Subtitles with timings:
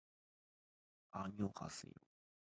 [1.11, 1.93] あにょはせよ